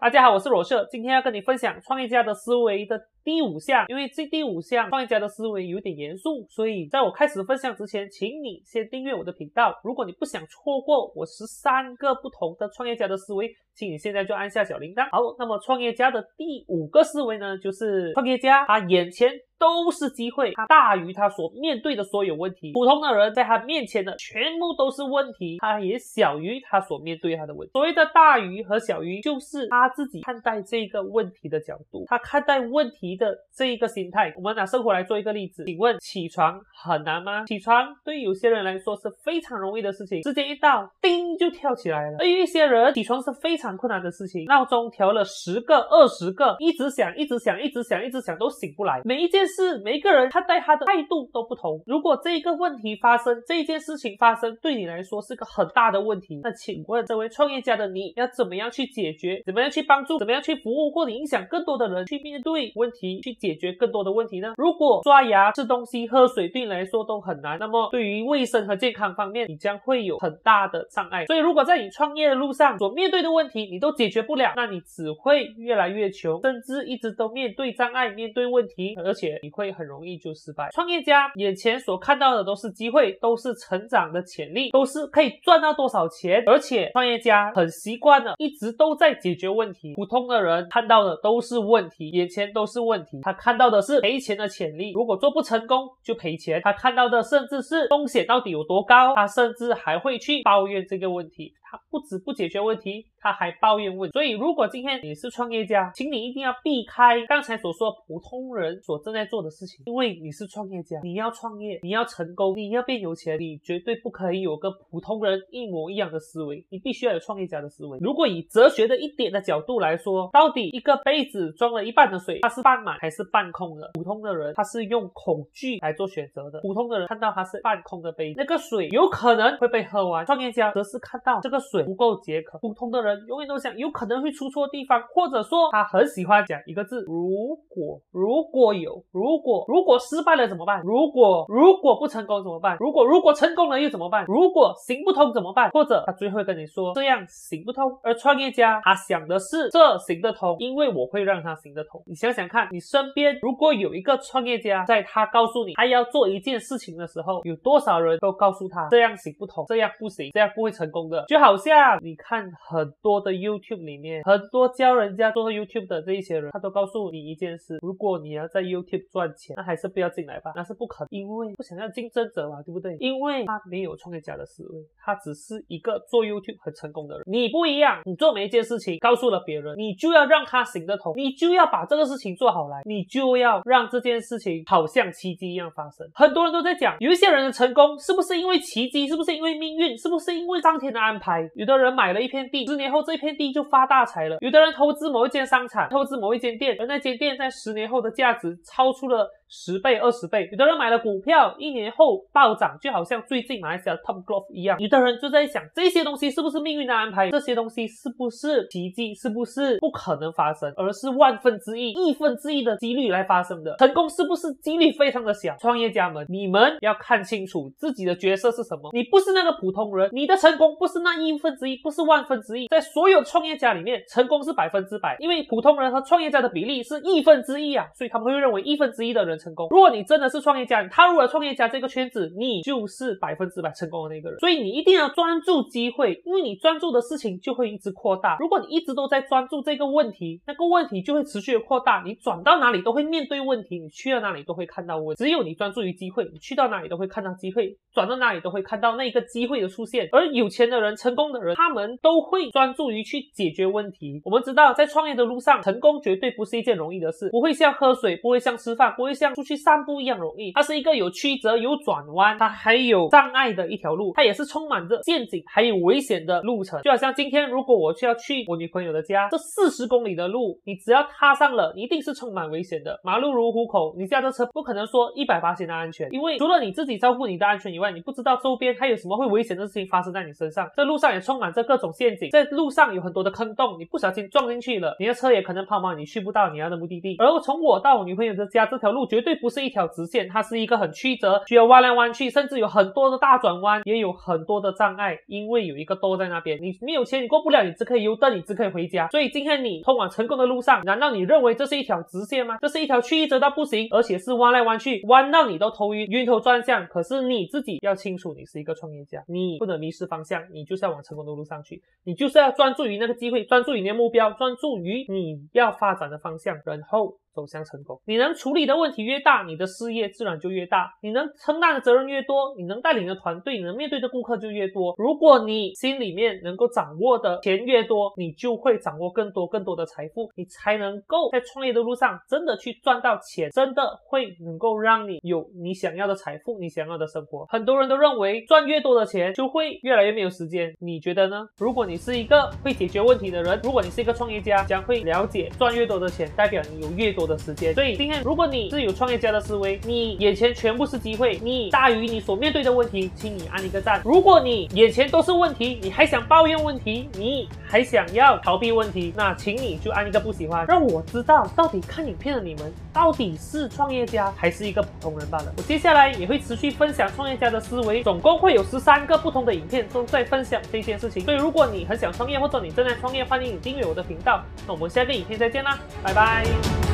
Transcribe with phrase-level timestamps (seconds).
[0.00, 3.84] 大家好，我是罗社，今天要跟你分享创业家的思维的第五项。
[3.86, 9.78] 因为这第五项创业家的思维有点严肃，所以在我开始分享之前，请你先订阅我的频道。
[9.84, 15.06] 如果你不想错过我十三个不同的创业家的思维，请你现在就按下小铃铛。
[15.10, 19.30] 好，那么创业家的第五个思维呢，就是创业家他眼前。
[19.60, 22.72] 都是机会，它大于他所面对的所有问题。
[22.72, 27.72] 普通的人在他面前的全部都是问题，他也小于他所面对他的问题。
[27.72, 34.32] 所谓的大于和小于，就是他自己看待这个问题的角度，他看待问题的这一个心态。
[34.36, 37.44] 我们拿生活来做一个例子，请问起床很难吗？
[37.44, 42.16] 起床对有些人来说是非常容易的事情，时间一到，叮就跳起来了。
[42.20, 49.02] 而有一些人，起床是非常困难的事情，闹钟调了十个、二十个，一直响，一直响，一直响，一直响都醒不来。
[49.04, 49.40] 每一件。
[49.50, 51.82] 事每一个人看待他的态度都不同。
[51.84, 59.42] 如果这一个问题发生，这一件事情发生，对你来说是个很大的问题，那请问这位创业家的你要怎么样去解决？
[59.44, 60.20] 怎么样去帮助？
[60.20, 64.54] 怎么样去服务或者影响更多的人去面对问题，去解决更多的问题呢？
[64.56, 71.19] 如果刷牙、吃东西、喝水对你来说都很难，那么对于卫生和健康方面，你将会有很大的障碍。
[71.26, 79.30] 所以，如果在你创业的路上所面对的问题你都解决不了，那你只会越来越穷，甚至一直都面对障碍、面对问题，而且。
[79.42, 80.68] 你会很容易就失败。
[80.72, 86.42] 创业家眼前所看到的都是机会，都是成长的潜力，都是可以赚到多少钱。
[86.46, 89.94] 而且创业家很习惯了，一直都在解决问题。
[89.94, 93.20] 普通的人看到的都是问题，眼前都是问题。
[93.22, 96.60] 他看到的是赔钱的潜力，如果做不成功就赔钱。
[96.62, 101.59] 他看到的甚至是风险到底有多高，他甚至还会去抱怨这个问题。
[101.70, 104.10] 他不止不解决问题，他还抱怨问。
[104.10, 118.00] 所以，如果今天你是创业家，请你一定要避开刚才所说普通人所正在做的事情，因为你是创业家，你要创业，你要成功，你要变有钱，你绝对不可以有个普通人一模一样的思维，你必须要有创业家的思维。
[118.00, 123.88] 如果以哲学的一点的角度来说，到底一个杯子装了一半的水，它是半满还是半空的？
[123.94, 126.60] 普通的人他是用恐惧来做选择的。
[126.62, 130.26] 普通的人看到它是半空的杯，那个水有可能会被喝完。
[130.26, 131.59] 创业家则是看到这个。
[131.60, 140.80] 水不够解渴，普通的人永远都想有可能会出错地方，或者说他很喜欢讲一个字：如果，如果有，如果，如果失败了怎么办？
[140.82, 142.76] 如果，如果不成功怎么办？
[142.80, 144.24] 如果，如果成功了又怎么办？
[144.26, 145.70] 如果行不通怎么办？
[145.70, 152.02] 或者他最后跟你说这样行不通，而创业家他想的是这行得通，因为我会让他行得通。
[152.06, 161.49] 你想想看，你身边如果有一个创业家，在他告诉你他要做一件事情的时候，有多少人都告诉他这样行不通，这样不行，这样不会成功的，就好。
[161.50, 172.96] 好像你看很多的 YouTube 里面，很多教人家做 YouTube 的这一些人，他都告诉你一件事：如果你要在 YouTube 赚钱，那还是不要进来吧，那是不可能，因为不想要竞争者嘛，对不对？
[173.00, 177.24] 因为他没有创业家的思维，他只是一个做 YouTube 很成功的人。
[177.26, 186.08] 你不一样，你做每一件事情，告诉了别人，你就要让他行得通，你就要把这个事情做好来，你就要让这件事情好像奇迹一样发生。
[186.14, 189.08] 很多人都在讲，有一些人的成功是不是因为奇迹？
[189.08, 189.98] 是不是因为命运？
[189.98, 191.39] 是不是因为上天的安排？
[191.54, 194.38] 有的人买了一片地，十年后这片地就发大财了。
[194.40, 199.28] 有的人投资某一间商场，投资某一间店，而那间店在十年后的价值超出了。
[199.50, 204.78] 十倍、二十倍，有的人买了股票，一年后暴涨，就好像最近马来西亚的 Top Golf 一样。
[204.78, 207.28] 有的人就在想，这些东西是不是命运的安排？
[207.30, 209.12] 这些东西是不是奇迹？
[209.12, 213.74] 是不是不可能发生，而是万分之一、亿分之一的几率来发生的？
[213.78, 215.56] 成功是不是几率非常的小？
[215.58, 218.90] 创业家们，你们要看清楚自己的角色是什么。
[218.92, 222.68] 你不是那个普通人，你的成功不是那亿分之一，不是万分之一。
[222.68, 229.39] 在所有创业家里面，成功是百分之百，因为普通人和创业家的比例是亿分之一啊，所以他们会认为亿分之一的人。
[229.40, 229.68] 成功。
[229.70, 234.38] 如果你真的是创业家，你踏入了创业家这个圈子，你就是百分之百成功的那个人。
[234.38, 238.36] 所以你一定要专注机会，因为你专注的事情就会一直扩大。
[238.38, 242.02] 如果你一直都在专注这个问题，那个问题就会持续的扩大。
[242.04, 245.16] 你转到哪里都会面对问题，你去到哪里都会看到问。
[245.16, 250.08] 只有你专注于机会，你去到哪里都会看到机会，转到哪里都会看到那个机会的出现。
[250.12, 254.20] 而有钱的人、成功的人，他们都会专注于去解决问题。
[254.24, 259.29] 我们知道，在创业的路上，成功绝对不是一件容易的事，不会像喝水，不会像吃饭，不会像。
[259.34, 266.80] 出去散步一样容易，它是一个有曲折、有转弯，它还有障碍的一条路，它也是充满着陷阱还有危险的路程。
[266.82, 273.00] 就好像今天，如果我需要去我女朋友的家，这四十公里的路，你只要踏上了，一定是充满危险的。
[273.04, 280.68] 马路如虎口，你驾着车不可能说一百八千的安全，因为除了你自己照顾你的安全以外，你不知道周边还有什么会危险的事情发生在你身上。
[280.76, 287.16] 这路上也充满着各种陷阱，在路上有很多的坑洞，你不小心撞进去了，你的车也可能抛锚，你去不到你要的目的地。
[287.18, 299.08] 而从我到我女朋友的家这条路绝绝对不是一条直线，它是一个很曲折，需要弯来弯去，甚至有很多的大转弯，也有很多的障碍，因为有一个兜在那边，你没有钱，你过不了，你只可以游灯，你只可以回家。
[299.08, 302.56] 所以今天你通往成功的路上，难道你认为这是一条直线吗？
[302.62, 306.86] 这是一条曲折到不行，而且是弯来弯去，弯到你都头晕，晕头转向。
[306.86, 317.19] 可是你自己要清楚，你是一个创业家，你不能迷失方向，你就是要往成功的路上去，你就是要专注于那个机会，专注于你的目标，专注于你要发展的方向，然后。
[317.34, 324.94] 走向成功，你能处理的问题越大，你的事业自然就越大；你能承担的责任越多，你能带领的团队，你能面对的顾客就越多。
[324.98, 337.46] 如果你心里面能够掌握的钱越多，你就会掌握更多更多的财富，你才能够在创业的路上真的去赚到钱，真的会能够让你有你想要的财富，你想要的生活。
[337.46, 341.46] 很多人都认为赚越多的钱就会越来越没有时间，你觉得呢？
[341.58, 347.19] 如果你是一个会解决问题的人，如果你是一个创业家，将会了解赚越多的钱代表你有越多。
[347.20, 354.00] 多的时间，所以今天如果你是有创业家的思维，你眼前全部是机会，你大于你所面对的问题，请你按一个赞。
[354.04, 365.52] 如果你眼前都是问题，你还想抱怨问题，你还想要逃避问题，那请你就按一个不喜欢，让我知道到底看影片的你们到底是创业家还是一个普通人罢了。
[365.56, 371.22] 我接下来也会持续分享创业家的思维，总共会有十三个不同的影片都在分享这件事情。
[371.24, 374.42] 所以如果你很想创业，或者你正在创业，欢迎你订阅我的频道。
[374.66, 376.89] 那我们下个影片再见啦，拜拜。